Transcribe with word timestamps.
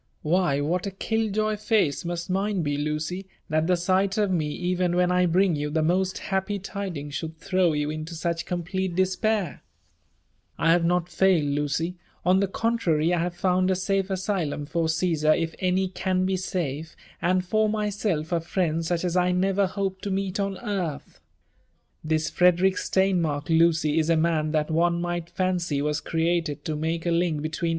''Whf, 0.25 0.63
wiiat# 0.63 1.31
UlH^f 1.35 1.59
face 1.59 2.03
must 2.03 2.31
mioe 2.31 2.63
b9, 2.65 2.83
Lucy, 2.83 3.27
that 3.49 3.67
tho 3.67 3.75
sig^ 3.75 4.07
^f 4.09 4.31
me, 4.31 4.47
even 4.49 4.95
when 4.95 5.11
I 5.11 5.27
bring 5.27 5.55
you 5.55 5.69
the 5.69 5.83
post 5.83 6.17
happy 6.17 6.57
tidings, 6.57 7.13
should 7.13 7.37
(hcow 7.39 7.77
jm^ 7.79 7.93
into 7.93 8.15
such 8.15 8.47
complete 8.47 8.95
despair 8.95 9.61
1 10.55 10.69
1 10.69 10.71
have 10.71 10.81
Aot 10.89 11.07
faked, 11.07 11.45
Lucy: 11.45 11.97
on 12.25 12.39
the 12.39 12.47
contrary, 12.47 13.09
J 13.09 13.13
have 13.13 13.39
lound 13.43 13.69
a 13.69 13.75
safe 13.75 14.07
asyhim 14.07 14.67
for 14.67 14.87
CJi^sar'^f 14.87 15.53
any 15.59 15.87
i^ao 15.87 16.25
be 16.25 16.35
safe,— 16.35 16.95
«nd 17.23 17.45
for 17.45 17.69
myself 17.69 18.29
41 18.29 18.39
fri9nd 18.41 18.75
ancb 18.79 19.03
4^ 19.13 19.21
I 19.21 19.31
never 19.33 19.67
hoped 19.67 20.01
to 20.05 20.09
jB6fA 20.09 20.43
on 20.43 20.55
^arth. 20.67 21.19
This 22.03 22.31
F/»^ 22.31 22.55
derick 22.57 22.73
^teifumirk, 22.77 23.49
Lucy, 23.55 23.99
is 23.99 24.09
a 24.09 24.17
man 24.17 24.49
that 24.49 24.71
one 24.71 24.99
might 24.99 25.29
fancy 25.29 25.79
was 25.79 26.01
created 26.01 26.65
to 26.65 26.75
make 26.75 27.05
a 27.05 27.11
link 27.11 27.41
hetw^ei» 27.43 27.69